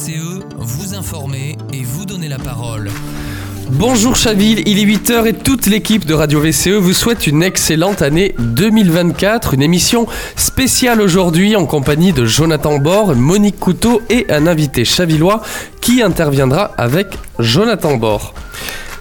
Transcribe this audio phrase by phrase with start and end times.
[0.00, 2.90] VCE, vous informer et vous donner la parole.
[3.72, 8.00] Bonjour Chaville, il est 8h et toute l'équipe de Radio VCE vous souhaite une excellente
[8.00, 9.52] année 2024.
[9.52, 15.42] Une émission spéciale aujourd'hui en compagnie de Jonathan Bord, Monique Couteau et un invité chavillois
[15.82, 17.08] qui interviendra avec
[17.38, 18.32] Jonathan Bord.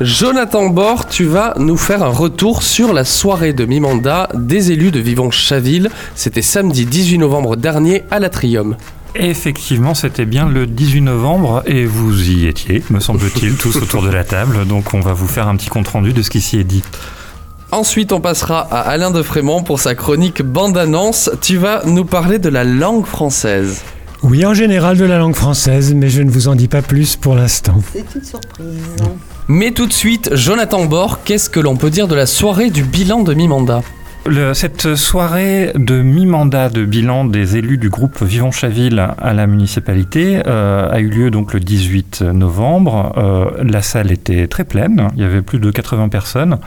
[0.02, 4.92] Jonathan Bord, tu vas nous faire un retour sur la soirée de mi-mandat des élus
[4.92, 5.90] de Vivon-Chaville.
[6.16, 8.76] C'était samedi 18 novembre dernier à l'Atrium.
[9.16, 14.10] Effectivement, c'était bien le 18 novembre et vous y étiez, me semble-t-il, tous autour de
[14.10, 14.66] la table.
[14.68, 16.84] Donc on va vous faire un petit compte-rendu de ce qui s'y est dit.
[17.72, 21.30] Ensuite, on passera à Alain de Frémont pour sa chronique bande-annonce.
[21.42, 23.84] Tu vas nous parler de la langue française.
[24.24, 27.16] Oui, en général de la langue française, mais je ne vous en dis pas plus
[27.16, 27.76] pour l'instant.
[27.94, 28.82] C'est une surprise.
[29.48, 32.84] Mais tout de suite, Jonathan Bord, qu'est-ce que l'on peut dire de la soirée du
[32.84, 33.82] bilan de mi-mandat
[34.54, 40.44] Cette soirée de mi-mandat de bilan des élus du groupe Vivons Chaville à la municipalité
[40.46, 43.14] euh, a eu lieu donc le 18 novembre.
[43.18, 46.60] Euh, la salle était très pleine, il y avait plus de 80 personnes,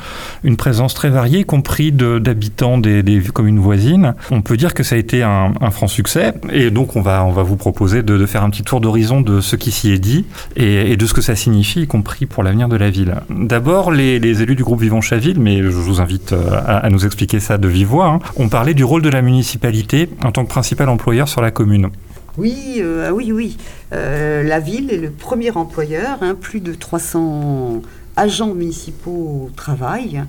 [0.43, 4.15] une présence très variée, y compris d'habitants des, communes voisines.
[4.33, 7.31] On peut dire que ça a été un, franc succès et donc on va, on
[7.31, 10.25] va vous proposer de, faire un petit tour d'horizon de ce qui s'y est dit
[10.57, 13.15] et, de ce que ça signifie, y compris pour l'avenir de la ville.
[13.31, 17.39] D'abord, les, élus du groupe Vivons Chaville, mais je vous invite euh, à nous expliquer
[17.39, 20.51] ça de vive voix, hein, ont parlé du rôle de la municipalité en tant que
[20.51, 21.91] principal employeur sur la commune.
[22.39, 23.57] Oui, euh, ah oui, oui.
[23.93, 26.19] Euh, la ville est le premier employeur.
[26.23, 27.83] hein, plus de 300
[28.17, 30.23] agents municipaux travaillent.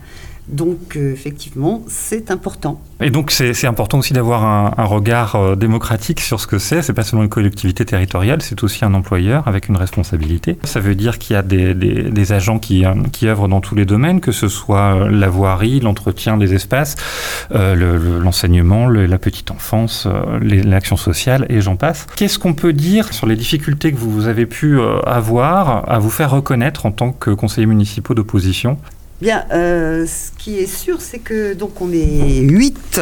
[0.49, 2.81] Donc, euh, effectivement, c'est important.
[2.99, 6.81] Et donc c'est important aussi d'avoir un, regard euh, démocratique sur ce que c'est.
[6.81, 10.57] C'est pas seulement une collectivité territoriale, c'est aussi un employeur avec une responsabilité.
[10.63, 13.85] Ça veut dire qu'il y a des, agents qui, euh, qui œuvrent dans tous les
[13.85, 16.95] domaines, que ce soit la voirie, l'entretien des espaces,
[17.51, 20.07] le- le- l'enseignement, le- la petite enfance,
[20.41, 22.07] l'action sociale et j'en passe.
[22.15, 26.31] Qu'est-ce qu'on peut dire sur les difficultés que vous avez pu avoir à vous faire
[26.31, 28.77] reconnaître en tant que conseiller municipaux d'opposition?
[29.23, 32.99] Bien, euh, ce qui est sûr, c'est que donc on est 8,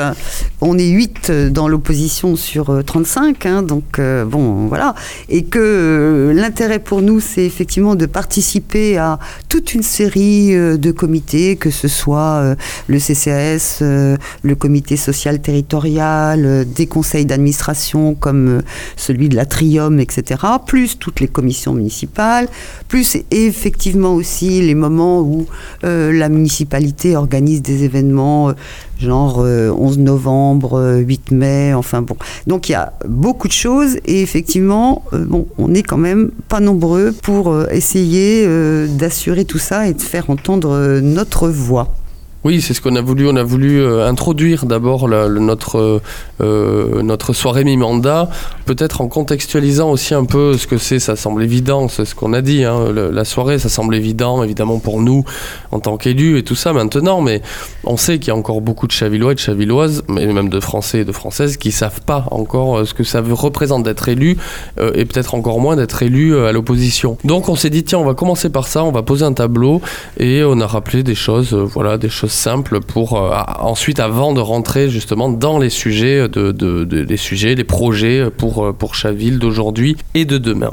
[0.61, 4.93] on est 8 dans l'opposition sur euh, 35, hein, donc euh, bon, voilà,
[5.29, 9.17] et que euh, l'intérêt pour nous, c'est effectivement de participer à
[9.49, 12.55] toute une série euh, de comités, que ce soit euh,
[12.85, 18.61] le CCAS, euh, le comité social territorial, euh, des conseils d'administration comme euh,
[18.95, 22.47] celui de l'Atrium, etc., plus toutes les commissions municipales,
[22.87, 25.47] plus effectivement aussi les moments où
[25.83, 28.53] euh, la municipalité organise des événements euh,
[28.99, 32.15] genre euh, 11 novembre, euh, 8 mai, enfin bon.
[32.47, 36.31] Donc il y a beaucoup de choses et effectivement, euh, bon, on n'est quand même
[36.47, 41.47] pas nombreux pour euh, essayer euh, d'assurer tout ça et de faire entendre euh, notre
[41.49, 41.93] voix.
[42.43, 43.27] Oui, c'est ce qu'on a voulu.
[43.29, 46.01] On a voulu euh, introduire d'abord notre, euh,
[46.41, 48.31] euh, notre soirée mi-mandat,
[48.65, 50.97] peut-être en contextualisant aussi un peu ce que c'est.
[50.97, 52.63] Ça semble évident, c'est ce qu'on a dit.
[52.63, 55.23] hein, la soirée, ça semble évident, évidemment, pour nous
[55.71, 57.43] en tant qu'élus et tout ça maintenant, mais
[57.83, 60.59] on sait qu'il y a encore beaucoup de Chavillois et de Chavilloises, mais même de
[60.59, 64.37] Français et de Françaises, qui savent pas encore ce que ça représente d'être élu
[64.79, 67.17] et peut-être encore moins d'être élu à l'opposition.
[67.23, 69.81] Donc on s'est dit, tiens, on va commencer par ça, on va poser un tableau
[70.17, 74.39] et on a rappelé des choses, voilà, des choses simples pour euh, ensuite, avant de
[74.41, 79.95] rentrer justement dans les sujets, de- les sujets, les projets pour, euh, pour Chaville d'aujourd'hui
[80.15, 80.71] et de demain.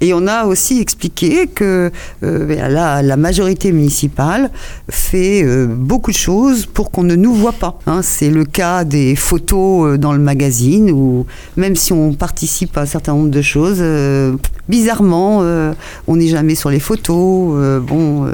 [0.00, 1.90] Et on a aussi expliqué que
[2.22, 4.50] euh, ben, la, majorité municipale
[4.88, 7.78] fait euh, beaucoup de choses pour qu'on ne nous voit pas.
[7.86, 8.00] hein.
[8.02, 11.26] C'est le cas des photos euh, dans le magazine où
[11.56, 14.36] même si on participe à un certain nombre de choses, euh,
[14.68, 15.38] bizarrement,
[16.06, 17.80] on n'est jamais sur les photos.
[17.82, 18.26] Bon,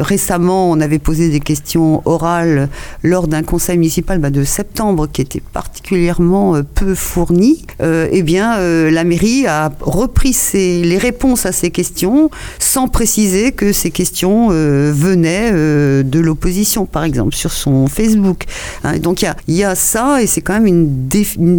[0.00, 2.68] récemment, on avait posé des questions orales
[3.02, 7.64] lors d'un conseil municipal bah, de septembre qui était particulièrement peu fourni.
[7.80, 8.58] Eh bien,
[8.90, 14.92] la mairie a repris les réponses à ces questions sans préciser que ces questions euh,
[14.94, 18.44] venaient euh, de l'opposition, par exemple, sur son Facebook.
[18.84, 21.06] Hein, donc il y a, ça et c'est quand même une,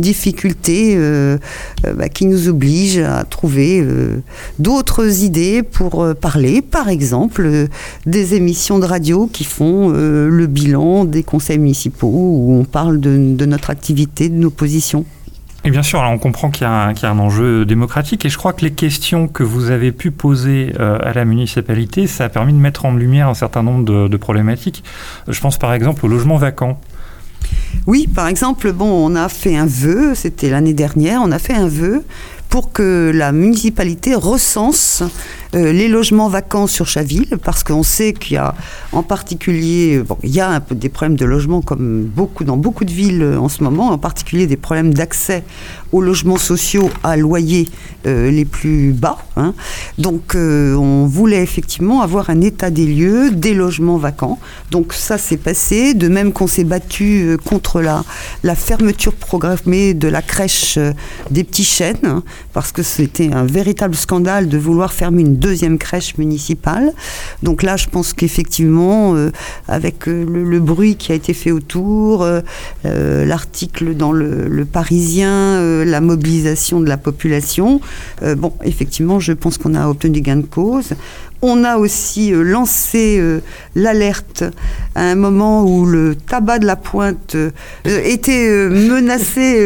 [0.01, 1.37] difficulté euh,
[1.95, 3.85] bah, qui nous oblige à trouver
[4.59, 7.67] d'autres idées pour parler, par exemple,
[8.05, 13.45] des émissions de radio qui font le bilan des conseils municipaux où on parle de
[13.45, 15.05] notre activité, de nos positions.
[15.67, 18.25] Et bien sûr, on comprend qu'il y, a un- qu'il y a un enjeu démocratique
[18.25, 22.07] et je crois que les questions que vous avez pu poser euh, à la municipalité,
[22.07, 24.81] ça a permis de mettre en lumière un certain nombre de, de problématiques.
[25.27, 26.79] Je pense par exemple au logement vacant.
[27.85, 31.53] Oui, par exemple, bon, on a fait un vœu, c'était l'année dernière, on a fait
[31.53, 32.05] un vœu
[32.47, 35.03] pour que la municipalité recense
[35.53, 38.53] les logements vacants sur Chaville, parce qu'on sait qu'il y a
[38.91, 42.91] en particulier, bon, il y a des problèmes de logement comme beaucoup dans beaucoup de
[42.91, 45.43] villes en ce moment, en particulier des problèmes d'accès
[45.91, 47.69] aux logements sociaux à loyer
[48.05, 49.17] les plus bas.
[49.35, 49.53] Hein.
[49.97, 54.39] Donc on voulait effectivement avoir un état des lieux, des logements vacants.
[54.71, 58.03] Donc ça s'est passé, de même qu'on s'est battu contre la,
[58.43, 60.79] la fermeture programmée de la crèche
[61.31, 62.23] des petits chênes, hein,
[62.53, 66.91] parce que c'était un véritable scandale de vouloir fermer une deuxième crèche municipale.
[67.41, 69.31] Donc là, je pense qu'effectivement, euh,
[69.69, 72.41] avec euh, le, bruit qui a été fait autour, euh,
[72.83, 77.79] l'article dans le, le Parisien, la mobilisation de la population,
[78.37, 80.93] bon, effectivement, je pense qu'on a obtenu gain de cause.
[81.41, 83.41] On a aussi euh, lancé euh,
[83.75, 84.43] l'alerte
[84.95, 87.51] à un moment où le tabac de la pointe euh,
[87.85, 89.63] était menacé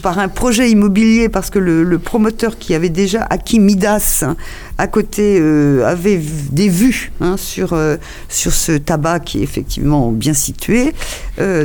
[0.00, 4.24] par un projet immobilier parce que le, promoteur qui avait déjà acquis Midas
[4.78, 5.42] à côté
[5.84, 6.20] avait
[6.52, 7.76] des vues hein, sur,
[8.28, 10.92] ce tabac qui est effectivement bien situé.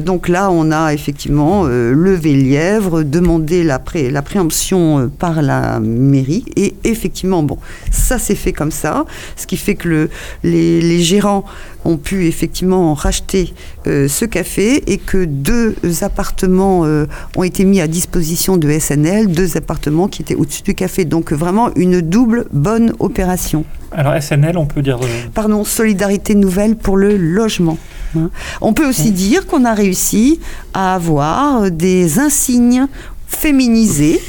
[0.03, 7.45] donc là, on a effectivement levé lièvre, demandé la, préemption par la mairie et effectivement,
[7.91, 10.09] ça s'est fait comme ça ce qui fait que
[10.43, 11.45] les, gérants
[11.83, 13.53] ont pu effectivement racheter
[13.87, 19.31] euh, ce café et que deux appartements euh, ont été mis à disposition de SNL,
[19.31, 21.05] deux appartements qui étaient au-dessus du café.
[21.05, 23.65] Donc vraiment une double bonne opération.
[23.91, 24.99] Alors SNL, on peut dire...
[25.01, 27.77] Euh, Pardon, Solidarité Nouvelle pour le logement.
[28.17, 28.29] Hein.
[28.61, 30.39] On peut aussi dire qu'on a réussi
[30.73, 32.87] à avoir des insignes
[33.27, 34.21] féminisés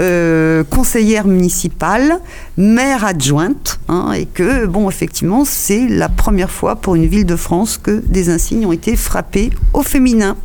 [0.00, 2.20] euh, conseillère municipale,
[2.56, 7.36] maire adjointe, hein, et que, bon, effectivement, c'est la première fois pour une ville de
[7.36, 10.36] France que des insignes ont été frappés au féminin.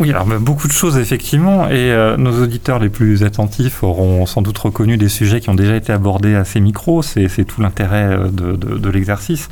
[0.00, 4.42] Oui, alors beaucoup de choses effectivement, et euh, nos auditeurs les plus attentifs auront sans
[4.42, 8.04] doute reconnu des sujets qui ont déjà été abordés à ces micros, c'est tout l'intérêt
[8.04, 9.48] euh, de, l'exercice.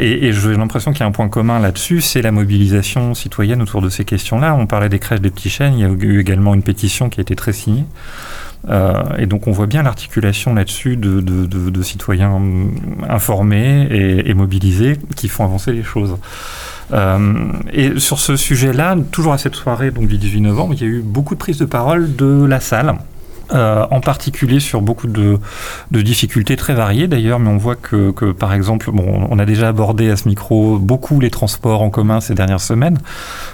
[0.00, 3.80] et j'ai l'impression qu'il y a un point commun là-dessus, c'est la mobilisation citoyenne autour
[3.80, 4.56] de ces questions-là.
[4.56, 7.20] On parlait des crèches des petits chênes, il y a eu également une pétition qui
[7.20, 7.84] a été très signée.
[8.68, 12.40] Euh, et donc on voit bien l'articulation là-dessus de, citoyens
[13.08, 16.16] informés et, mobilisés qui font avancer les choses.
[16.92, 20.84] Euh, et sur ce sujet-là, toujours à cette soirée donc, du 18 novembre, il y
[20.84, 22.94] a eu beaucoup de prises de parole de la salle.
[23.54, 25.38] Euh, en particulier sur beaucoup de,
[25.90, 30.10] difficultés très variées d'ailleurs, mais on voit que, par exemple, bon, on a déjà abordé
[30.10, 32.98] à ce micro beaucoup les transports en commun ces dernières semaines.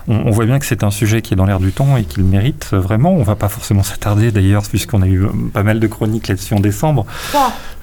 [0.09, 2.25] On, voit bien que c'est un sujet qui est dans l'air du temps et qu'il
[2.25, 3.13] mérite vraiment.
[3.13, 6.61] On va pas forcément s'attarder d'ailleurs, puisqu'on a eu pas mal de chroniques là-dessus en
[6.61, 7.07] décembre.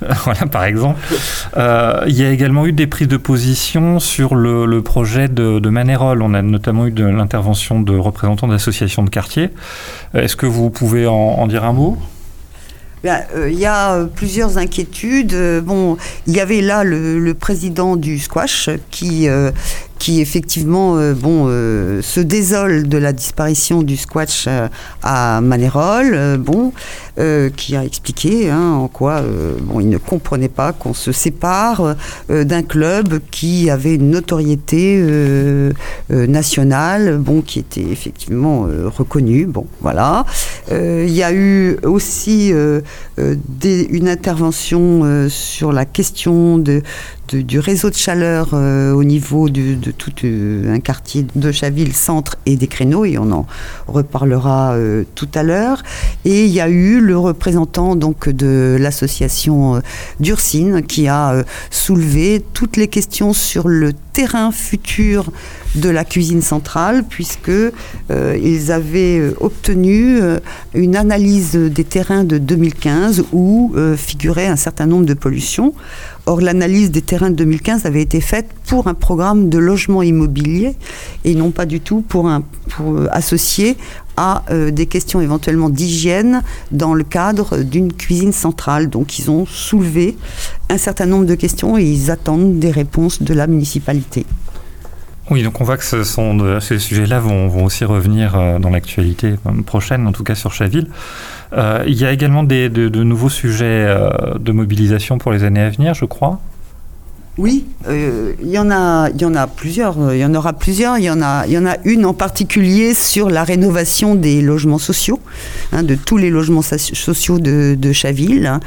[0.26, 1.00] voilà, par exemple.
[1.56, 5.70] Euh, il y a également eu des prises de position sur le, projet de, de
[5.70, 6.22] Manérol.
[6.22, 9.50] On a notamment eu de l'intervention de représentants d'associations de quartier.
[10.14, 12.01] Est-ce que vous pouvez en dire un mot?
[13.06, 15.34] Euh, il y a euh, plusieurs inquiétudes.
[15.34, 19.28] Euh, bon, il y avait là le, président du squash qui,
[20.02, 24.68] qui effectivement euh, bon, euh, se désole de la disparition du squash euh,
[25.04, 26.74] à Manérol, bon,
[27.56, 29.22] qui a expliqué hein, en quoi
[29.62, 31.96] bon, il ne comprenait pas qu'on se sépare
[32.30, 35.04] d'un club qui avait une notoriété
[36.10, 39.46] nationale, bon, qui était effectivement reconnu.
[39.46, 40.26] Bon, voilà.
[40.72, 42.52] Il y a eu aussi
[43.20, 46.82] une intervention sur la question de,
[47.36, 52.38] du réseau de chaleur euh, au niveau de, tout euh, un quartier de Chaville centre
[52.46, 53.46] et des créneaux, et on en
[53.88, 55.84] reparlera euh, tout à l'heure.
[56.26, 59.82] Et il y a eu le représentant donc de l'association
[60.20, 65.32] d'Ursine qui a soulevé toutes les questions sur le terrain futur
[65.76, 67.52] de la cuisine centrale, puisque
[68.10, 70.20] ils avaient obtenu
[70.74, 75.74] une analyse des terrains de 2015 où figurait un certain nombre de pollutions.
[76.28, 80.76] Or, l'analyse des terrains de 2015 avait été faite pour un programme de logement immobilier
[81.26, 83.76] et non pas du tout pour, un, pour euh, associer
[84.18, 86.42] à euh, des questions éventuellement d'hygiène
[86.72, 88.90] dans le cadre d'une cuisine centrale.
[88.90, 90.18] Donc, ils ont soulevé
[90.70, 94.26] un certain nombre de questions et ils attendent des réponses de la municipalité.
[95.32, 100.12] Oui, donc on voit que ces sujets-là vont, aussi revenir euh, dans l'actualité prochaine, en
[100.12, 100.88] tout cas sur Chaville.
[101.54, 105.62] Euh, il y a également des, de, nouveaux sujets euh, de mobilisation pour les années
[105.62, 106.42] à venir, je crois.
[107.38, 110.14] Oui, euh, il y en a, y en a plusieurs.
[110.14, 110.98] Il y en aura plusieurs.
[110.98, 114.78] Il y en a, y en a une en particulier sur la rénovation des logements
[114.78, 115.20] sociaux,
[115.72, 118.46] hein, de tous les logements sociaux de, Chaville.
[118.46, 118.60] Hein.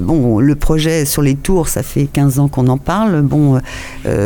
[0.00, 3.20] bon, le projet sur les tours, ça fait 15 ans qu'on en parle.
[3.20, 3.60] Bon,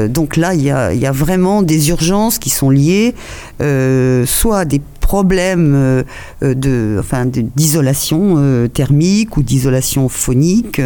[0.08, 3.14] donc là, il y, a, y a, vraiment des urgences qui sont liées
[3.58, 6.04] soit à des problèmes
[6.42, 10.80] de, enfin, d'isolation thermique ou d'isolation phonique.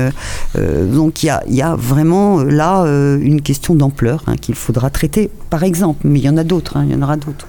[0.55, 5.63] donc il y a, y vraiment là une question d'ampleur hein, qu'il faudra traiter, par
[5.63, 7.47] exemple, mais il y en a d'autres, hein, il y en aura d'autres.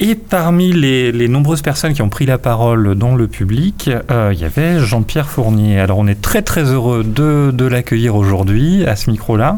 [0.00, 4.40] Et parmi les, nombreuses personnes qui ont pris la parole dans le public, euh, il
[4.40, 5.78] y avait Jean-Pierre Fournier.
[5.78, 9.56] Alors on est très très heureux de, l'accueillir aujourd'hui à ce micro-là.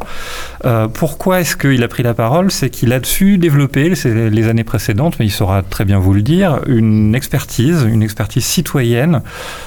[0.67, 2.51] Euh, pourquoi est-ce qu'il a pris la parole?
[2.51, 6.23] C'est qu'il a su développer les années précédentes, mais il saura très bien vous le
[6.23, 9.23] dire, une expertise, une expertise citoyenne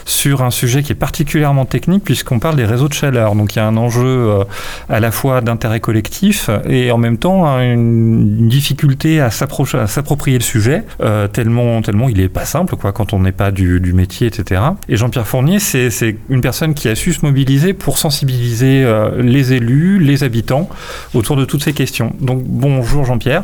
[0.05, 3.35] sur un sujet qui est particulièrement technique puisqu'on parle des réseaux de chaleur.
[3.35, 4.43] Donc il y a un enjeu euh,
[4.89, 10.66] à la fois d'intérêt collectif et en même temps une difficulté à s'approprier le sujet
[11.01, 14.61] euh, tellement, tellement il est pas simple quoi, quand on n'est pas du, métier, etc.
[14.89, 19.53] Et Jean-Pierre Fournier, c'est une personne qui a su se mobiliser pour sensibiliser euh, les
[19.53, 20.69] élus, les habitants
[21.13, 22.13] autour de toutes ces questions.
[22.19, 23.43] Donc bonjour Jean-Pierre.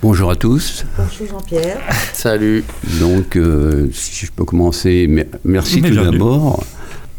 [0.00, 0.84] Bonjour à tous.
[0.96, 1.78] Bonjour Jean-Pierre.
[2.12, 2.62] Salut.
[3.00, 5.10] Donc, euh, si je peux commencer,
[5.44, 6.62] merci tout d'abord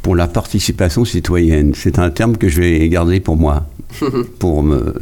[0.01, 1.73] pour la participation citoyenne.
[1.75, 3.65] C'est un terme que je vais garder pour moi,
[4.39, 4.95] pour me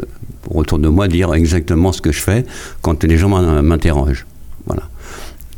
[0.49, 2.45] autour de moi dire exactement ce que je fais
[2.81, 3.29] quand les gens
[3.61, 4.25] m'interrogent.
[4.65, 4.83] Voilà.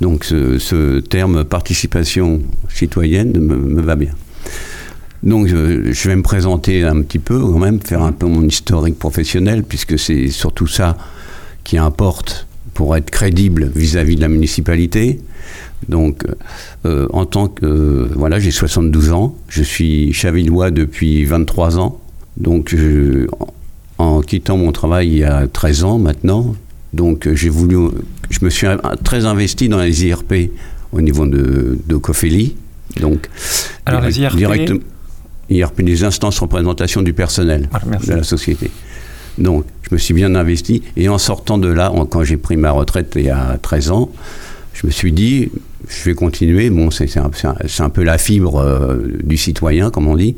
[0.01, 4.13] Donc ce, terme participation citoyenne me, va bien.
[5.24, 8.98] Donc je vais me présenter un petit peu quand même, faire un peu mon historique
[8.98, 10.98] professionnel, puisque c'est surtout ça
[11.63, 15.19] qui importe pour être crédible vis-à-vis de la municipalité.
[15.88, 16.24] Donc,
[16.86, 18.10] euh, en tant que.
[18.15, 22.00] voilà, j'ai 72 ans, je suis chavillois depuis 23 ans.
[22.38, 23.27] Donc, je,
[24.00, 26.56] en quittant mon travail il y a 13 ans maintenant.
[26.94, 27.77] Donc euh, j'ai voulu,
[28.32, 28.65] je me suis
[29.03, 30.51] très investi dans les IRP
[30.91, 32.56] au niveau de, de Cofeli.
[33.00, 33.29] Donc,
[33.86, 34.82] Alors les IRP
[35.51, 38.72] IRP, des instances représentation du personnel ah, de la société.
[39.38, 42.72] Donc je me suis bien investi et en sortant de là, quand j'ai pris ma
[42.72, 44.12] retraite il y a 13 ans,
[44.74, 45.50] je me suis dit,
[45.88, 46.70] je vais continuer.
[46.70, 47.29] Bon, c'est un,
[47.79, 50.36] un, peu la fibre euh, du citoyen, comme on dit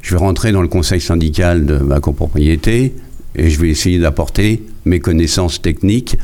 [0.00, 2.94] je vais rentrer dans le conseil syndical de ma copropriété
[3.34, 6.16] et je vais essayer d'apporter mes connaissances techniques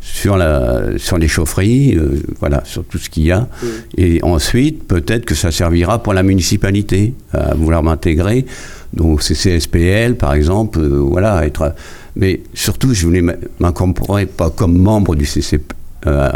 [0.00, 3.40] sur, la, sur les chaufferies, euh, voilà, sur tout ce qu'il y a.
[3.40, 3.66] Mm.
[3.98, 8.46] Et ensuite, peut-être que ça servira pour la municipalité à vouloir m'intégrer.
[8.94, 11.74] Donc, CCSPL, par exemple, euh, voilà, être.
[12.16, 13.22] Mais surtout, je voulais
[13.60, 15.74] m'incorporer pas comme membre du CCP,
[16.06, 16.30] euh,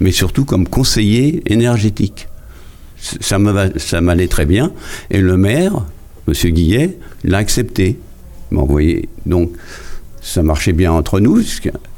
[0.00, 2.28] mais surtout comme conseiller énergétique.
[2.98, 4.72] Ça m'allait très bien.
[5.10, 5.84] Et le maire,
[6.28, 6.50] M.
[6.52, 7.98] Guillet l'a accepté.
[8.50, 9.50] Bon, vous voyez, donc
[10.20, 11.40] ça marchait bien entre nous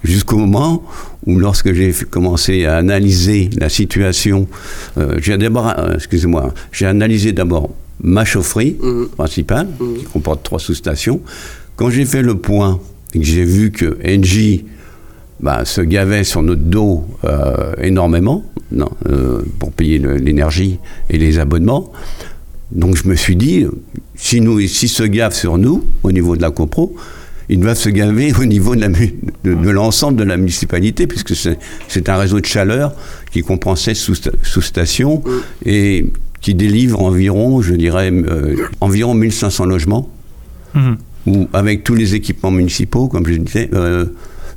[0.05, 0.85] jusqu'au moment
[1.27, 4.47] où, lorsque j'ai commencé à analyser la situation,
[4.99, 7.71] euh, j'ai d'abord, euh, excusez-moi, j'ai analysé d'abord
[8.03, 9.07] ma chaufferie mmh.
[9.17, 9.95] principale, mmh.
[9.99, 11.21] qui comporte trois sous-stations.
[11.77, 12.81] Quand j'ai fait le point
[13.15, 14.65] et que j'ai vu que Engie
[15.41, 18.91] bah, se gavait sur notre dos euh, énormément non,
[19.59, 21.91] pour payer l'énergie et les abonnements,
[22.71, 23.67] donc je me suis dit,
[24.21, 26.95] si nous, s'ils se gavent sur nous, au niveau de la CoPro,
[27.49, 32.39] ils doivent se gaver au niveau de, l'ensemble de, la municipalité, puisque c'est un réseau
[32.39, 32.95] de chaleur
[33.33, 33.99] qui comprend 16
[34.43, 35.25] sous-stations
[35.65, 36.07] et
[36.41, 40.09] qui délivre environ, je dirais, euh, environ 1500 logements,
[40.75, 40.93] mmh.
[41.27, 43.69] ou avec tous les équipements municipaux, comme je disais,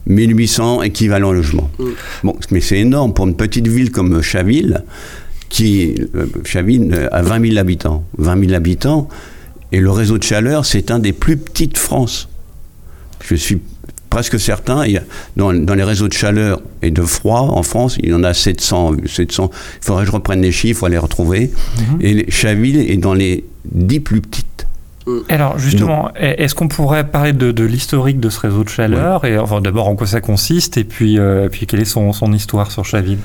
[0.05, 1.71] 1800 euh, équivalents logements.
[1.79, 1.85] Mmh.
[2.25, 4.83] Bon, mais c'est énorme pour une petite ville comme Chaville
[5.49, 8.03] qui, euh, Chaville, a 20 000 habitants.
[8.17, 9.09] 20 000 habitants,
[9.73, 12.29] et le réseau de chaleur, c'est un des plus petits de France.
[13.21, 13.59] Je suis
[14.11, 15.03] presque certain, il y a,
[15.35, 18.97] dans, les réseaux de chaleur et de froid en France, il y en a 700.
[19.07, 21.51] 700 il faudrait que je reprenne les chiffres, les retrouver.
[21.77, 21.97] Mhm.
[22.01, 24.67] Et Chaville est dans les 10 plus petites.
[25.27, 29.59] Alors justement, est-ce qu'on pourrait parler de, l'historique de ce réseau de chaleur et enfin
[29.59, 32.85] d'abord en quoi ça consiste et puis, euh, puis quelle est son, son histoire sur
[32.85, 33.17] Chaville?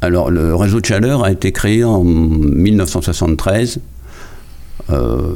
[0.00, 3.80] Alors, le réseau de chaleur a été créé en 1973
[4.90, 5.34] euh,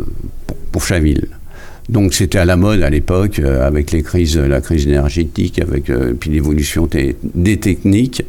[0.72, 1.26] pour Chaville.
[1.88, 5.90] Donc c'était à la mode à l'époque, euh, avec les crises, la crise énergétique, avec
[5.90, 8.22] euh, puis l'évolution des techniques.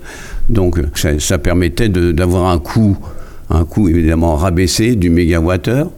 [0.50, 2.98] Donc ça, permettait d'avoir un coût,
[3.52, 5.92] un coût évidemment rabaissé du mégawattheure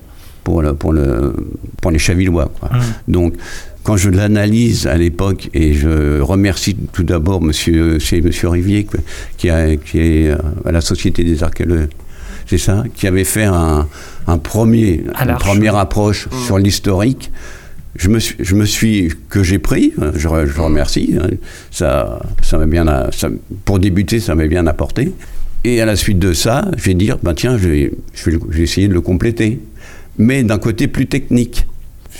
[0.43, 1.33] pour, le, pour, le,
[1.81, 2.51] pour les Chavillois.
[2.61, 2.77] Mmh.
[3.07, 3.35] Donc
[3.83, 8.87] quand je l'analyse à l'époque, et je remercie tout d'abord monsieur, monsieur Rivier,
[9.37, 10.31] qui, a, qui est
[10.65, 11.87] à la Société des archéologues,
[12.45, 13.88] c'est ça, qui avait fait un,
[14.27, 16.45] un premier, une première approche mmh.
[16.45, 17.31] sur l'historique.
[17.95, 21.27] Je me, suis, je me suis, que j'ai pris, je, je remercie, hein,
[21.69, 23.29] ça, ça m'a bien, ça,
[23.65, 25.13] pour débuter, ça m'a bien apporté.
[25.63, 28.63] Et à la suite de ça, je vais dire, ben tiens, je vais, je vais
[28.63, 29.59] essayer de le compléter,
[30.17, 31.67] mais d'un côté plus technique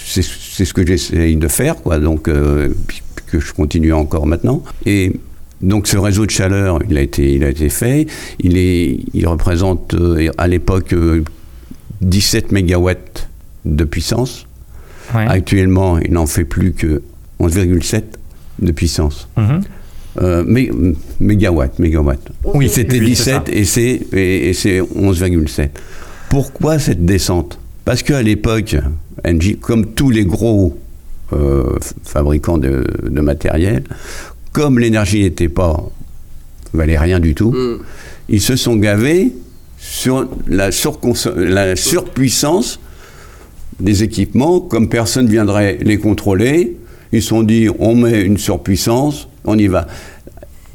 [0.06, 0.22] c'est
[0.65, 2.70] ce que j'essaye de faire, quoi, donc, euh,
[3.27, 4.63] que je continue encore maintenant.
[4.86, 5.13] Et
[5.63, 8.05] Donc ce réseau de chaleur, il a été, il a été fait.
[8.39, 10.93] Il, est, il représente euh, à l'époque
[12.01, 13.29] 17 mégawatts
[13.65, 14.46] de puissance.
[15.13, 17.01] Actuellement, il n'en fait plus que
[17.39, 18.03] 11,7
[18.60, 19.27] de puissance.
[19.38, 19.62] Mhm.
[20.22, 20.43] Euh,
[21.20, 22.29] mégawatts, mégawatts.
[22.43, 25.70] Oui, c'était 17 et c'est, et, c'est 11,7.
[26.29, 27.60] Pourquoi cette descente?
[27.86, 28.75] Parce qu'à l'époque,
[29.25, 30.77] Engie, comme tous les gros
[31.34, 33.84] euh, fabricants de, matériel,
[34.53, 35.83] comme l'énergie n'était pas,
[36.74, 37.79] valait rien du tout, mm.
[38.29, 39.33] ils se sont gavés
[39.77, 40.69] sur la,
[41.36, 42.79] la surpuissance
[43.79, 46.77] des équipements, comme personne viendrait les contrôler,
[47.12, 49.88] ils se sont dit on met une surpuissance, on y va.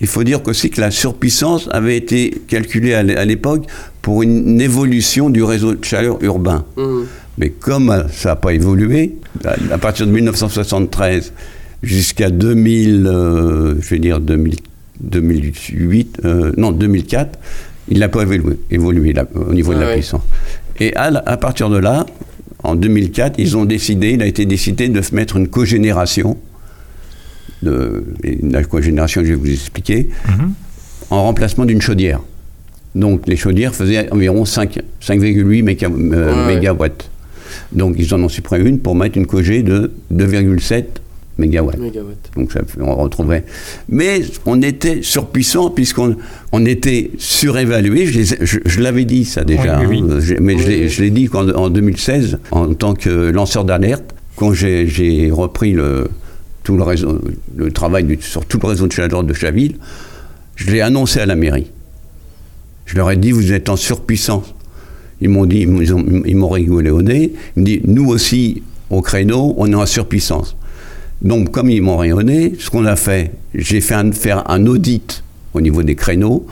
[0.01, 3.65] Il faut dire aussi que la surpuissance avait été calculée à l'époque
[4.03, 6.65] pour une évolution du réseau de chaleur urbain.
[6.77, 7.03] Mmh.
[7.39, 11.33] Mais comme ça n'a pas évolué, à, partir de 1973
[11.83, 17.39] jusqu'à 2000, euh, je vais dire 2008, euh, non 2004,
[17.89, 20.23] il n'a pas évolué, évolué au niveau de la puissance.
[20.81, 22.07] Et à, à, partir de là,
[22.63, 26.37] en 2004, ils ont décidé, il a été décidé de mettre une cogénération.
[27.63, 28.05] De,
[28.43, 30.53] la cogénération, je vais vous expliquer, mhm.
[31.11, 32.21] en remplacement d'une chaudière.
[32.95, 37.11] Donc les chaudières faisaient environ 5,8 euh, mégawatts.
[37.73, 40.85] Donc ils en ont supprimé une pour mettre une cogé de 2,7
[41.39, 41.79] mégawatts.
[42.37, 43.45] Donc ça, on retrouverait.
[43.89, 46.17] Mais on était surpuissant puisqu'on
[46.53, 48.07] on était surévalué.
[48.07, 49.89] Je, l'avais dit ça déjà, hein.
[50.41, 55.73] mais je l'ai dit en, en, 2016 en tant que lanceur d'alerte quand j'ai repris
[55.73, 56.09] le,
[56.63, 57.21] tout le, réseau,
[57.57, 59.77] le travail sur tout le réseau de chaleur de Chaville.
[60.57, 61.71] Je l'ai annoncé à la mairie.
[62.85, 64.55] Je leur ai dit vous êtes en surpuissance.
[65.21, 67.33] Ils m'ont dit, ils m'ont rigolé au nez.
[67.57, 70.57] Ils m'ont dit nous aussi au créneau, on est en surpuissance.
[71.23, 75.23] Donc, comme ils m'ont rayonné, ce qu'on a fait, j'ai fait un, faire un audit
[75.55, 76.47] au niveau des créneaux,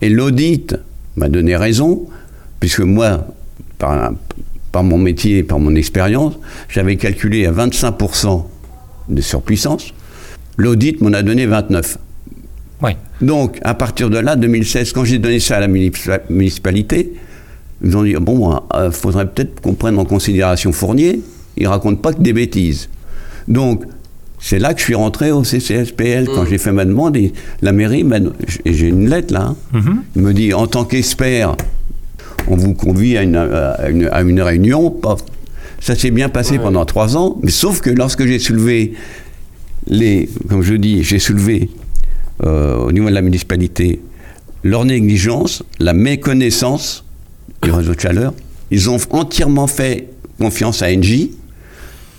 [0.00, 0.76] et l'audit
[1.16, 2.06] m'a donné raison,
[2.60, 3.28] puisque moi,
[3.78, 4.12] par,
[4.72, 6.34] par mon métier, par mon expérience,
[6.68, 8.44] j'avais calculé à 25%
[9.08, 9.92] de surpuissance.
[10.56, 11.98] L'audit m'en a donné 29.
[13.20, 17.12] Donc, à partir de là, 2016, quand j'ai donné ça à la municipalité,
[17.82, 21.20] ils ont dit bon, il euh, faudrait peut-être qu'on prenne en considération Fournier.
[21.56, 22.88] Il raconte pas que des bêtises.
[23.48, 23.84] Donc,
[24.40, 26.26] c'est là que je suis rentré au CCSPL.
[26.26, 27.18] Quand j'ai fait ma demande,
[27.62, 28.04] la mairie,
[28.64, 29.56] j'ai une lettre là, hein.
[29.74, 29.96] mm-hmm.
[30.16, 31.56] il me dit en tant qu'expert,
[32.46, 34.94] on vous convie à une, à une, réunion.
[35.80, 38.94] Ça s'est bien passé pendant trois ans, mais sauf que lorsque j'ai soulevé
[39.86, 41.70] les, comme je dis, j'ai soulevé
[42.44, 44.00] euh, au niveau de la municipalité
[44.64, 47.04] leur négligence, la méconnaissance
[47.62, 48.34] du réseau de chaleur,
[48.70, 51.32] ils ont entièrement fait confiance à Engie,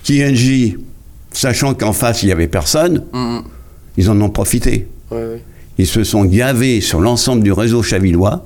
[0.03, 0.77] qui Engie
[1.31, 3.39] sachant qu'en face, il n'y avait personne, mm.
[3.97, 4.87] ils en ont profité.
[5.77, 8.43] Ils se sont gavés sur l'ensemble du réseau chavillois.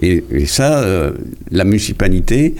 [0.00, 1.12] Et, ça, euh,
[1.50, 2.54] la municipalité,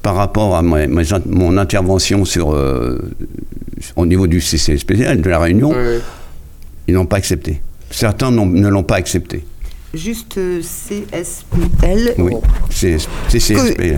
[0.00, 2.98] par rapport à mon intervention sur, euh,
[3.96, 5.74] au niveau du CCSPL, de la Réunion,
[6.86, 7.60] ils n'ont pas accepté.
[7.90, 9.44] Certains ne l'ont pas accepté.
[9.92, 12.14] Juste euh, CSPL.
[12.18, 12.34] Oui.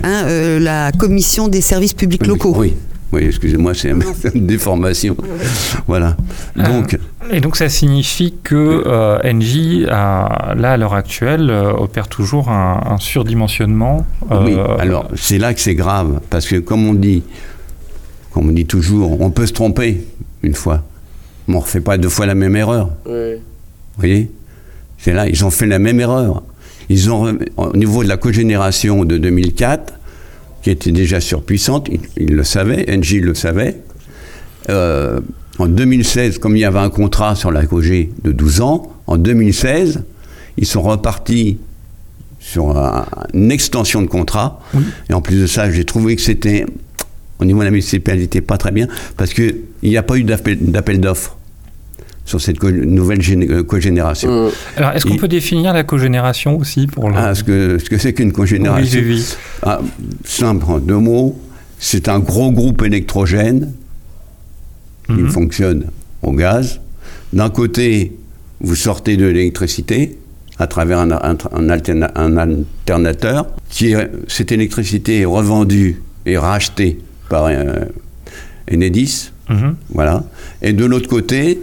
[0.03, 2.55] Hein, la Commission des services publics locaux.
[2.57, 2.75] Oui,
[3.11, 3.93] oui, excusez-moi, c'est
[4.33, 5.17] une déformation.
[5.87, 6.15] voilà.
[6.57, 6.97] Euh, donc,
[7.29, 12.97] et donc ça signifie que euh, NJ, là à l'heure actuelle, euh, opère toujours un,
[12.99, 14.05] surdimensionnement.
[14.29, 17.23] oui, alors c'est là que c'est grave, parce que comme on dit,
[18.31, 20.05] comme on dit toujours, on peut se tromper
[20.41, 20.83] une fois,
[21.47, 22.91] mais on ne refait pas deux fois la même erreur.
[23.05, 23.35] Oui.
[23.35, 24.31] Vous voyez?
[24.97, 26.43] C'est là, ils ont fait la même erreur.
[26.87, 29.93] Ils ont, au niveau de la cogénération de 2004,
[30.61, 33.77] qui était déjà surpuissante, il, le savait, Engie le savait.
[34.69, 35.19] Euh,
[35.57, 39.17] en 2016, comme il y avait un contrat sur la COG de 12 ans, en
[39.17, 40.03] 2016,
[40.57, 41.57] ils sont repartis
[42.39, 42.75] sur
[43.33, 44.59] une extension de contrat.
[45.09, 46.65] Et en plus de ça, j'ai trouvé que c'était,
[47.39, 50.99] au niveau de la municipalité, pas très bien, parce qu'il n'y a pas eu d'appel
[50.99, 51.37] d'offres
[52.31, 53.19] sur cette nouvelle
[53.51, 54.29] euh, cogénération.
[54.29, 57.15] Euh, Alors, est-ce qu'on peut définir la cogénération aussi pour le...
[57.17, 59.35] ah, ce que ce que c'est qu'une cogénération oui, oui.
[59.63, 59.81] Ah,
[60.23, 61.37] Simple, en deux mots,
[61.77, 63.73] c'est un gros groupe électrogène
[65.07, 65.29] qui mhm.
[65.29, 65.85] fonctionne
[66.23, 66.79] au gaz.
[67.33, 68.15] D'un côté,
[68.61, 70.17] vous sortez de l'électricité
[70.57, 73.47] à travers un, un, alternateur.
[73.69, 73.93] Qui
[74.27, 77.85] cette électricité est revendue et rachetée par euh,
[78.71, 79.31] Enedis.
[79.49, 79.75] Mhm.
[79.89, 80.23] Voilà.
[80.61, 81.59] Et de l'autre côté,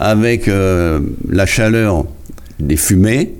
[0.00, 2.04] avec euh, la chaleur
[2.58, 3.34] des fumées,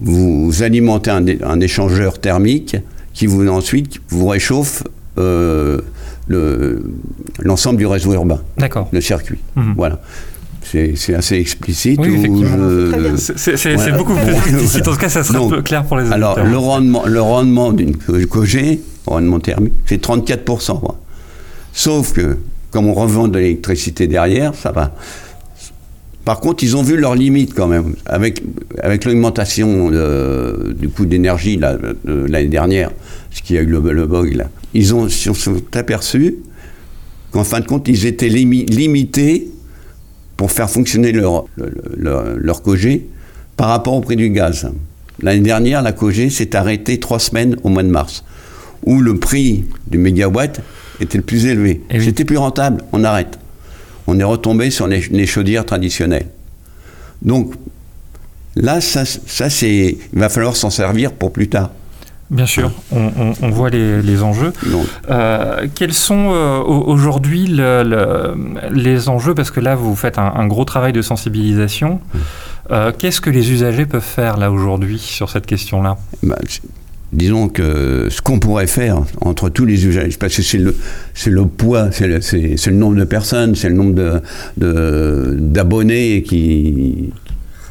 [0.00, 2.76] vous alimentez un, échangeur thermique
[3.14, 4.82] qui vous ensuite vous réchauffe
[5.16, 5.80] euh,
[6.28, 8.40] l'ensemble du réseau urbain.
[8.58, 8.88] D'accord.
[8.92, 9.38] Le circuit.
[9.54, 9.74] Mhm.
[9.76, 10.00] Voilà.
[10.62, 11.98] c'est assez explicite.
[12.00, 12.20] Oui,
[13.26, 13.96] C'est Voilà.
[13.96, 14.88] beaucoup plus explicite.
[14.88, 16.50] En tout cas, ça sera Donc, un peu clair pour les Alors, auditeurs.
[16.50, 20.82] le rendement, le rendement d'une co- cogé, le rendement thermique, c'est 34%.
[20.82, 20.96] moi.
[21.72, 22.38] Sauf que,
[22.72, 24.94] comme on revend de l'électricité derrière, ça va.
[26.26, 27.94] Par contre, ils ont vu leurs limites quand même.
[28.04, 28.42] Avec,
[28.82, 29.90] avec l'augmentation
[30.78, 32.90] du coût d'énergie là, de l'année dernière,
[33.30, 36.34] ce qui a eu le, le bug là, ils ont, se sont aperçus
[37.30, 39.48] qu'en fin de compte, ils étaient limi- limités
[40.36, 43.06] pour faire fonctionner leur, le- le- leur, leur cogé
[43.56, 44.68] par rapport au prix du gaz.
[45.22, 48.24] L'année dernière, la cogé s'est arrêtée trois semaines au mois de mars,
[48.84, 50.60] où le prix du mégawatt
[51.00, 51.82] était le plus élevé.
[51.88, 52.04] Eh oui.
[52.04, 53.38] C'était plus rentable, on arrête.
[54.06, 56.28] On est retombé sur les, les chaudières traditionnelles.
[57.22, 57.54] Donc
[58.54, 61.70] là, ça, ça c'est, il va falloir s'en servir pour plus tard.
[62.28, 64.52] Bien sûr, on, on- on voit les, les enjeux.
[65.10, 68.34] Euh, quels sont euh, au- aujourd'hui le- le-
[68.72, 69.32] les enjeux?
[69.34, 72.00] Parce que là, vous faites un, un gros travail de sensibilisation.
[72.72, 75.98] Euh, Qu'est-ce que les usagers peuvent faire là aujourd'hui sur cette question-là?
[76.24, 76.36] Bah,
[77.16, 80.76] disons que ce qu'on pourrait faire entre tous les usages, parce que c'est le,
[81.14, 84.20] c'est le poids, c'est le, c'est- c'est le nombre de personnes, c'est le nombre de,
[84.58, 87.10] de- d'abonnés qui,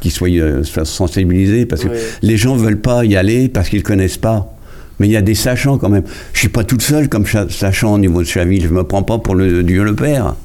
[0.02, 1.90] qui soient, euh, soient sensibilisés, parce que
[2.22, 4.52] les gens ne veulent pas y aller parce qu'ils ne connaissent pas.
[5.00, 6.04] Mais il y a des sachants quand même.
[6.34, 8.62] Je ne suis pas toute seule comme cha- sachant au niveau de Chaville.
[8.64, 10.36] Je ne me prends pas pour le Dieu le Père.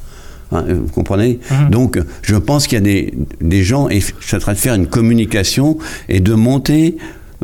[0.52, 1.38] Hein, vous comprenez?
[1.50, 1.70] Mhm.
[1.70, 4.88] Donc, je pense qu'il y a des, des gens, et ça serait de faire une
[4.88, 6.96] communication et de monter,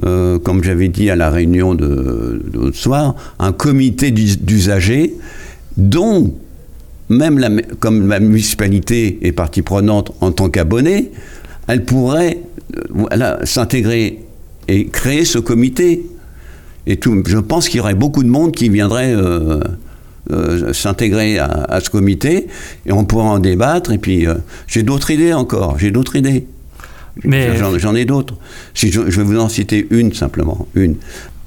[0.04, 5.14] euh, comme j'avais dit à la réunion de, l'autre soir, un comité d'us- d'usagers
[5.76, 6.35] dont,
[7.09, 11.12] même la, comme la municipalité est partie prenante en tant qu'abonné,
[11.66, 12.40] elle pourrait
[13.12, 14.20] euh, s'intégrer
[14.68, 16.06] et créer ce comité.
[16.87, 19.61] Et je pense qu'il y aurait beaucoup de monde qui viendrait euh,
[20.72, 22.48] s'intégrer à, à ce comité
[22.85, 23.92] et on pourrait en débattre.
[23.92, 24.26] Et puis,
[24.66, 26.46] j'ai d'autres idées encore, j'ai d'autres idées.
[27.24, 28.35] Mais- J'en, ai d'autres.
[28.74, 30.96] Si je, vais vous en citer une simplement, une.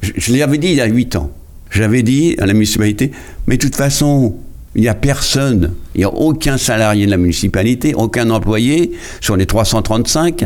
[0.01, 1.31] Je, l'avais dit il y a huit ans.
[1.71, 3.11] J'avais dit à la municipalité,
[3.45, 4.35] mais de toute façon,
[4.75, 9.35] il n'y a personne, il n'y a aucun salarié de la municipalité, aucun employé sur
[9.35, 10.45] les 335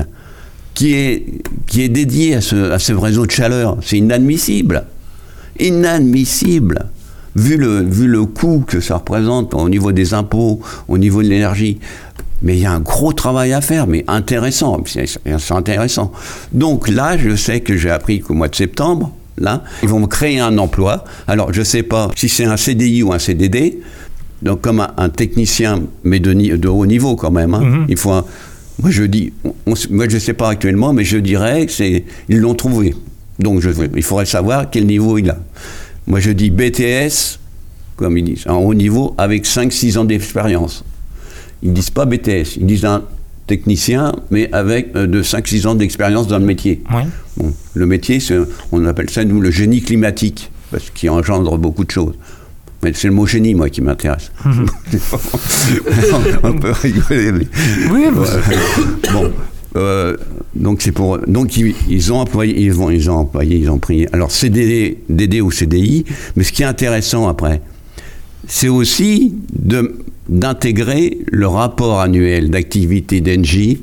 [0.73, 1.25] qui est,
[1.67, 3.77] qui est dédié à ce, à réseau de chaleur.
[3.81, 4.85] C'est inadmissible.
[5.59, 6.89] Inadmissible.
[7.35, 11.27] Vu le, vu le coût que ça représente au niveau des impôts, au niveau de
[11.29, 11.79] l'énergie.
[12.43, 14.83] Mais il y a un gros travail à faire, mais intéressant.
[14.85, 16.11] C'est intéressant.
[16.51, 20.39] Donc là, je sais que j'ai appris qu'au mois de septembre, là, ils vont créer
[20.39, 21.05] un emploi.
[21.27, 23.79] Alors, je ne sais pas si c'est un CDI ou un CDD.
[24.41, 27.53] Donc, comme un, un technicien, mais de, haut niveau quand même.
[27.53, 27.61] hein.
[27.61, 27.85] Mhm.
[27.87, 28.25] Il faut un-
[28.81, 29.53] moi, je dis, on-
[29.89, 32.93] moi, je ne sais pas actuellement, mais je dirais que c'est, ils l'ont trouvé.
[33.39, 35.37] Donc, je, il faudrait savoir quel niveau il a.
[36.07, 37.39] Moi, je dis BTS,
[37.95, 40.83] comme ils disent, en haut niveau, avec 5-6 ans d'expérience.
[41.63, 43.03] Ils disent pas BTS, ils disent un
[43.47, 46.83] technicien, mais avec euh, de 5-6 ans d'expérience dans le métier.
[46.93, 47.03] Oui.
[47.37, 48.19] Bon, le métier,
[48.71, 52.13] on appelle ça, nous, le génie climatique, parce qu'il engendre beaucoup de choses.
[52.83, 54.31] Mais c'est le mot génie, moi, qui m'intéresse.
[56.43, 57.47] on peut rigoler, mais...
[57.91, 58.07] Oui,
[59.13, 59.31] Bon,
[59.75, 60.17] euh,
[60.53, 63.79] donc c'est pour donc ils, ils ont employé ils vont ils ont employé ils ont
[63.79, 67.59] pris alors CDD DD ou CDI mais ce qui est intéressant après
[68.47, 69.95] c'est aussi de
[70.29, 73.81] d'intégrer le rapport annuel d'activité d'Engie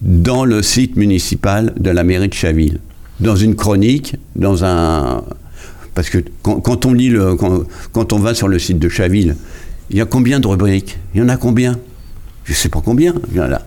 [0.00, 2.80] dans le site municipal de la mairie de Chaville
[3.20, 5.22] dans une chronique dans un
[5.94, 9.36] parce que quand, on lit le quand, on va sur le site de Chaville
[9.90, 10.98] il y a combien de rubriques?
[11.14, 11.78] Il y en a combien?
[12.44, 13.60] Je sais pas combien il y en a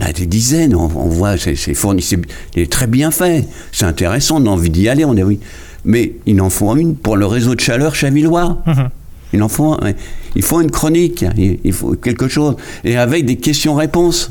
[0.00, 4.50] a des dizaines, on, voit, c'est fourni, c'est très bien fait, c'est intéressant, on a
[4.50, 5.38] envie d'y aller, on est oui.
[5.84, 8.62] Mais il en faut une pour le réseau de chaleur chavillois.
[8.66, 8.88] Mhm.
[9.36, 9.92] Il en faut, un-
[10.34, 14.30] il faut une chronique, il, faut quelque chose, et avec des questions-réponses.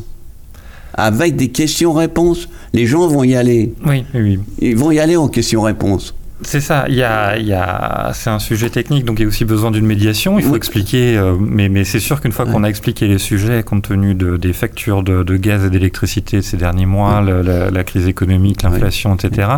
[0.96, 3.74] Avec des questions-réponses, les gens vont y aller.
[3.86, 4.40] oui, oui, oui.
[4.62, 6.16] Ils vont y aller en questions-réponses.
[6.48, 9.26] C'est ça, il y a, il y a, c'est un sujet technique, donc il y
[9.26, 10.38] a aussi besoin d'une médiation.
[10.38, 10.58] Il faut Oui.
[10.58, 14.14] expliquer, euh, mais, mais c'est sûr qu'une fois qu'on a expliqué les sujets, compte tenu
[14.14, 18.08] de, des factures de, de gaz et d'électricité ces derniers mois, le- la, la crise
[18.08, 19.50] économique, l'inflation, etc.,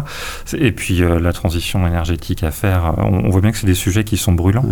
[0.46, 3.58] c'est- et puis euh, la transition énergétique à faire, euh, on, on voit bien que
[3.58, 4.66] c'est des sujets qui sont brûlants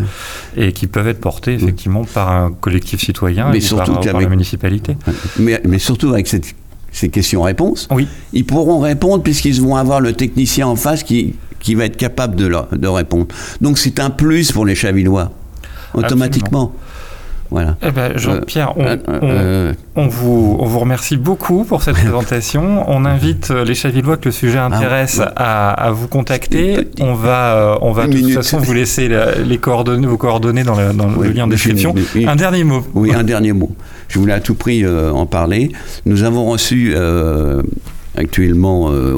[0.55, 4.21] et qui peuvent être portés effectivement par un collectif citoyen Mais et surtout par, par
[4.21, 4.95] la municipalité.
[5.37, 6.55] Mais, mais surtout avec cette-
[6.91, 11.73] ces questions-réponses, Oui, ils pourront répondre puisqu'ils vont avoir le technicien en face qui, qui
[11.75, 13.25] va être capable de, de répondre.
[13.59, 15.31] Donc c'est un plus pour les Chavillois,
[15.95, 16.73] automatiquement.
[17.51, 17.75] Voilà.
[17.83, 21.95] Eh ben, Jean-Pierre, on, Euh, on- euh, on vous, on vous remercie beaucoup pour cette
[22.03, 22.83] présentation.
[22.87, 25.25] On invite euh, les Chavillois que le sujet intéresse ouais.
[25.35, 26.87] à, à vous contacter.
[26.99, 30.63] On va, euh, on va de toute façon vous laisser la- les coordonnées, vos coordonnées
[30.63, 31.93] dans, le- dans Oui, le lien en description.
[32.27, 32.83] Un dernier mot.
[32.95, 33.71] Oui, un dernier mot.
[34.07, 35.71] Je voulais à tout prix euh, en parler.
[36.05, 37.61] Nous avons reçu euh,
[38.17, 39.15] actuellement, euh,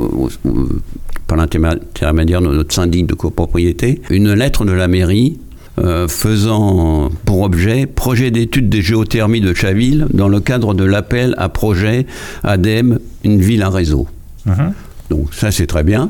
[1.26, 5.40] par l'intermédiaire de notre syndic de copropriété, une lettre de la mairie
[5.80, 11.36] euh, faisant pour objet projet d'étude des géothermies de Chaville dans le cadre de l'appel
[11.38, 12.08] à projet
[12.44, 14.08] ADEME, une ville à réseau.
[14.48, 14.74] Mhm.
[15.12, 16.10] Donc ça c'est très bien.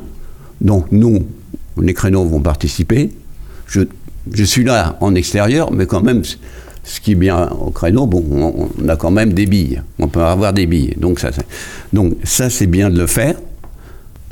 [0.61, 1.25] Donc nous,
[1.81, 3.11] les créneaux vont participer.
[3.67, 3.81] Je,
[4.31, 8.23] je suis là en extérieur, mais quand même, ce qui est bien au créneau, bon,
[8.31, 9.81] on, on a quand même des billes.
[9.99, 10.93] On peut avoir des billes.
[10.97, 11.31] Donc ça,
[11.91, 13.35] donc ça c'est bien de le faire.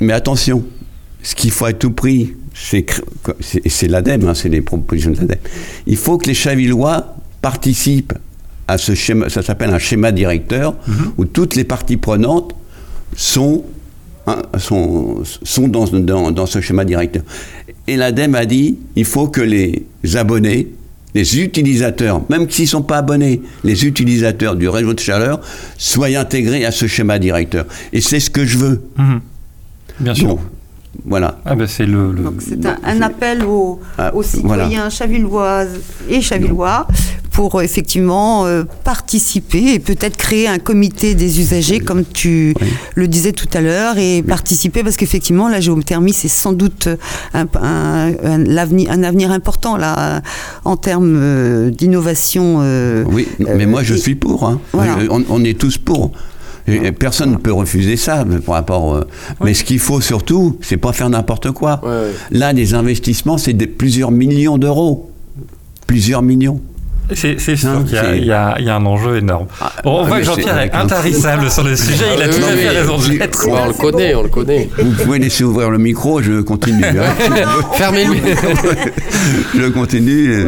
[0.00, 0.64] Mais attention,
[1.22, 5.38] ce qu'il faut à tout prix, c'est l'ADEME, hein, c'est les propositions de l'ADEME.
[5.86, 8.14] Il faut que les Chavillois participent
[8.68, 10.74] à ce schéma, ça s'appelle un schéma directeur,
[11.18, 12.54] où toutes les parties prenantes
[13.14, 13.64] sont,
[14.26, 17.22] hein, sont, sont dans, dans, dans ce schéma directeur.
[17.86, 20.68] Et l'ADEME a dit il faut que les abonnés,
[21.14, 25.40] les utilisateurs, même s'ils ne sont pas abonnés, les utilisateurs du réseau de chaleur
[25.78, 27.66] soient intégrés à ce schéma directeur.
[27.92, 28.82] Et c'est ce que je veux.
[28.96, 29.20] Mhm.
[30.00, 30.28] Bien sûr.
[30.28, 30.40] Donc,
[31.04, 31.38] voilà.
[31.44, 35.78] Ah ben, c'est le, le- Donc c'est un, un appel aux, Ah, aux citoyens chavilloises
[36.08, 36.86] et chavillois
[37.32, 42.68] pour euh, effectivement euh, participer et peut-être créer un comité des usagers comme tu Oui.
[42.94, 46.88] le disais tout à l'heure et participer parce qu'effectivement la géothermie c'est sans doute
[47.34, 50.22] un, un- un- l'avenir- un avenir important là
[50.64, 52.60] en termes euh, d'innovation.
[52.62, 54.44] euh, Oui, mais euh, moi je et- suis pour.
[54.48, 54.58] hein.
[54.72, 54.96] Voilà.
[55.10, 56.12] On, on est tous pour.
[56.68, 58.94] Et personne ne peut refuser ça par rapport.
[58.96, 59.06] euh,
[59.42, 61.80] Mais ce qu'il faut surtout, c'est pas faire n'importe quoi.
[61.84, 62.10] Ouais, ouais.
[62.32, 65.10] Là, les investissements, c'est plusieurs millions d'euros.
[65.86, 66.60] Plusieurs millions.
[67.14, 69.46] C'est sûr qu'il y, a- y y un enjeu énorme.
[69.84, 72.04] Bon, on ah, voit que Jean-Pierre est intarissable sur le sujet.
[72.16, 73.46] Il a Ah, tout à fait raison de l'être.
[73.48, 74.68] On le connaît, on le connaît.
[74.78, 76.84] Vous pouvez laisser ouvrir le micro, je continue.
[76.84, 77.14] hein.
[77.74, 78.14] Fermez-le.
[79.56, 80.46] je continue.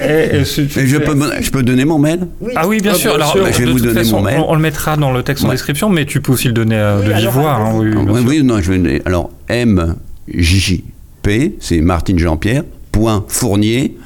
[0.00, 2.26] je, peux, donner mon mail?
[2.56, 3.10] Ah oui, bien Ah, sûr.
[3.16, 3.44] bien Alors, sûr.
[3.44, 4.38] bah, Je vais de vous donner façon, mon mail.
[4.40, 6.76] on, on le mettra dans le texte en description, mais tu peux aussi le donner
[6.76, 7.52] euh, de Oui, vive voix.
[7.54, 7.72] hein,
[8.26, 9.02] oui, non, je vais.
[9.04, 13.96] Alors, MJP, c'est Martine Jean-Pierre, point fournier,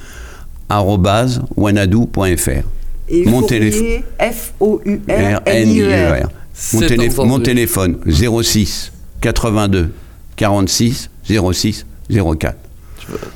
[3.08, 4.02] Et Mon téléphone.
[4.20, 5.40] F-O-U-R-N-I-E-R.
[5.46, 6.28] R-N-I-E-R.
[6.72, 9.92] Mon, télé- mon téléphone 06 82
[10.36, 12.56] 46 06 04.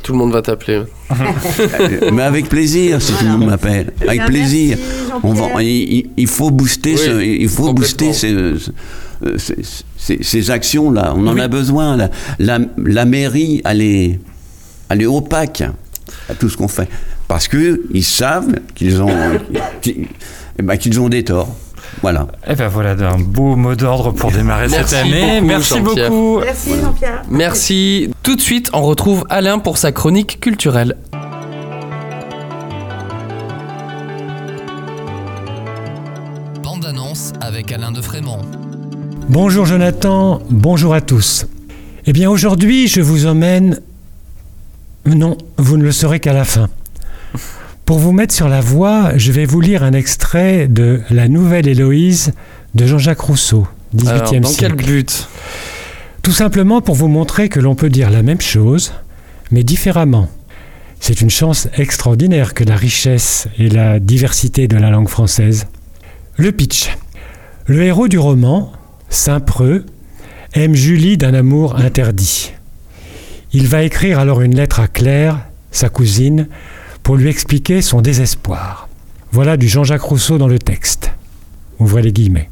[0.02, 0.82] Tout le monde va t'appeler.
[1.12, 3.92] Euh, Mais avec plaisir, si tout le monde m'appelle.
[4.00, 4.76] Avec bien, plaisir.
[4.78, 5.60] merci, On va, Jean-Pierre.
[6.16, 8.34] il, faut booster, Oui, ce- il faut booster ces,
[9.38, 11.14] ces- ces- ces- ces actions-là.
[11.16, 11.40] On en Oui.
[11.40, 11.96] a besoin.
[11.96, 14.18] La, la, la mairie, elle est,
[14.88, 15.62] elle est opaque
[16.28, 16.88] à tout ce qu'on fait.
[17.30, 19.38] Parce qu'ils savent qu'ils ont,
[19.82, 20.08] qu'ils,
[20.58, 21.54] eh ben, qu'ils ont des torts.
[22.02, 22.26] Voilà.
[22.44, 25.36] Et ben voilà un beau mot d'ordre pour démarrer cette année.
[25.36, 26.10] beaucoup, Merci Jean-Pierre.
[26.10, 26.40] beaucoup.
[26.40, 27.22] Merci Jean-Pierre.
[27.30, 28.10] Merci.
[28.24, 30.96] Tout de suite, on retrouve Alain pour sa chronique culturelle.
[36.64, 38.40] Bande annonce avec Alain de Frémont.
[39.28, 41.46] Bonjour Jonathan, bonjour à tous.
[42.06, 43.78] Eh bien aujourd'hui, je vous emmène...
[45.06, 46.68] Non, vous ne le saurez qu'à la fin.
[47.90, 51.66] Pour vous mettre sur la voie, je vais vous lire un extrait de La Nouvelle
[51.66, 52.34] Héloïse
[52.76, 54.76] de Jean-Jacques Rousseau, 18e Alors, dans siècle.
[54.76, 55.28] quel but?
[56.22, 58.92] Tout simplement pour vous montrer que l'on peut dire la même chose,
[59.50, 60.28] mais différemment.
[61.00, 65.66] C'est une chance extraordinaire que la richesse et la diversité de la langue française.
[66.36, 66.96] Le pitch.
[67.66, 68.70] Le héros du roman,
[69.08, 69.84] Saint-Preux,
[70.52, 72.52] aime Julie d'un amour interdit.
[73.52, 75.40] Il va écrire alors une lettre à Claire,
[75.72, 76.46] sa cousine,
[77.16, 78.88] lui expliquer son désespoir.
[79.32, 81.12] Voilà du Jean-Jacques Rousseau dans le texte.
[81.78, 82.50] Ouvrez les guillemets.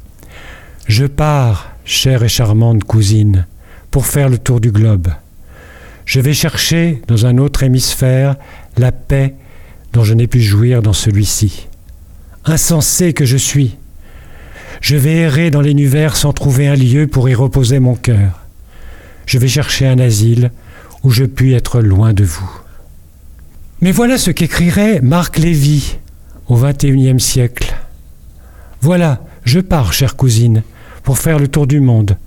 [0.87, 3.45] Je pars, chère et charmante cousine,
[3.91, 5.09] pour faire le tour du globe.
[6.05, 8.35] Je vais chercher dans un autre hémisphère
[8.77, 9.35] la paix
[9.93, 11.67] dont je n'ai pu jouir dans celui-ci.
[12.45, 13.77] Insensé que je suis,
[14.81, 18.39] je vais errer dans l'univers sans trouver un lieu pour y reposer mon cœur.
[19.25, 20.51] Je vais chercher un asile
[21.03, 22.49] où je puis être loin de vous.
[23.81, 25.97] Mais voilà ce qu'écrirait Marc Lévy
[26.47, 27.73] au XXIe siècle.
[28.81, 30.63] Voilà, je pars, chère cousine,
[31.03, 32.17] pour faire le tour du monde.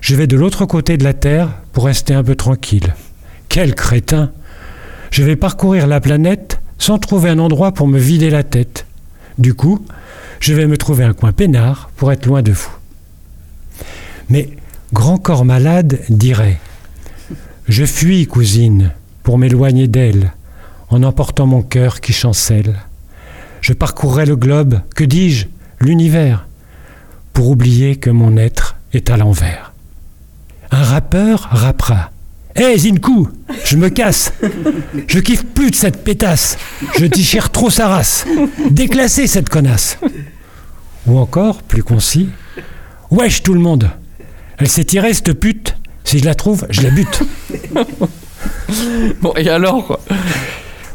[0.00, 2.94] Je vais de l'autre côté de la Terre pour rester un peu tranquille.
[3.48, 4.30] Quel crétin
[5.10, 8.86] Je vais parcourir la planète sans trouver un endroit pour me vider la tête.
[9.38, 9.84] Du coup,
[10.38, 12.70] je vais me trouver un coin peinard pour être loin de vous.
[14.28, 14.50] Mais
[14.92, 16.60] Grand Corps Malade dirait
[17.68, 20.32] Je fuis, cousine, pour m'éloigner d'elle,
[20.92, 22.74] en emportant mon cœur qui chancelle.
[23.62, 25.46] je parcourrais le globe, que dis-je,
[25.80, 26.46] l'univers,
[27.32, 29.72] pour oublier que mon être est à l'envers.
[30.70, 32.10] Un rappeur rappera.
[32.54, 33.28] Hé Zinku,
[33.64, 34.34] je me casse.
[35.06, 36.58] Je kiffe plus de cette pétasse.
[36.98, 38.26] Je déchire trop sa race.
[38.70, 39.98] Déclassez cette connasse.
[41.06, 42.28] Ou encore, plus concis,
[43.10, 43.90] Wesh tout le monde.
[44.58, 45.76] Elle s'est tirée cette pute.
[46.04, 47.22] Si je la trouve, je la bute.
[49.20, 50.00] Bon, et alors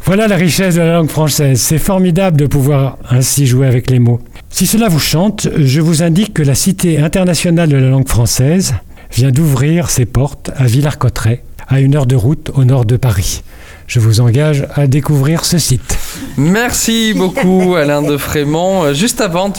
[0.07, 1.59] Voilà la richesse de la langue française.
[1.59, 4.21] C'est formidable de pouvoir ainsi jouer avec les mots.
[4.49, 8.73] Si cela vous chante, je vous indique que la Cité internationale de la langue française
[9.11, 13.41] vient d'ouvrir ses portes à Villars-Cotterêts, à une heure de route au nord de Paris.
[13.87, 15.97] Je vous engage à découvrir ce site.
[16.37, 18.85] Merci beaucoup Alain de Frémont.
[18.85, 19.51] Euh, Juste avant,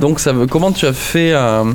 [0.00, 0.20] donc
[0.50, 1.74] comment tu as fait un-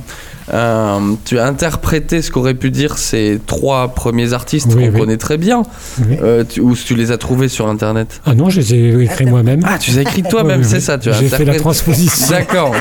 [0.52, 5.00] un- tu as interprété ce qu'auraient pu dire ces trois premiers artistes Oui, qu'on oui.
[5.00, 5.64] connaît très bien,
[6.08, 6.18] Oui.
[6.22, 9.26] euh, tu- ou tu les as trouvés sur internet Ah non, je les ai écrits
[9.26, 9.62] moi-même.
[9.66, 12.28] Ah, tu les as écrits toi-même, c'est ça, tu as J'ai fait la transposition.
[12.30, 12.74] D'accord.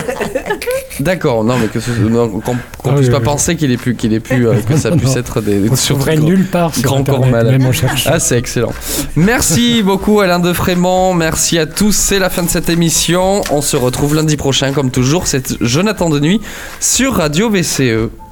[1.01, 3.25] D'accord, non mais que ce- non, qu'on qu'on Ah puisse oui, pas oui.
[3.25, 5.17] penser qu'il ait pu, qu'il ait pu, euh, que ça puisse non.
[5.21, 7.59] être des On surtout nulle part sur grands corps Internet, malades.
[7.61, 8.11] même en cherchant.
[8.13, 8.73] Ah, c'est excellent.
[9.17, 11.15] Merci beaucoup Alain de Frémont.
[11.15, 11.95] Merci à tous.
[11.95, 13.43] C'est la fin de cette émission.
[13.51, 15.27] On se retrouve lundi prochain, comme toujours.
[15.27, 16.41] C'est Jonathan de Nuit
[16.81, 18.30] sur Radio VCE.